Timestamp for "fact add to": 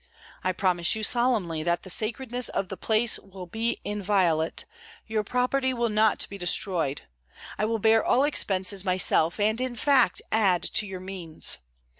9.75-10.87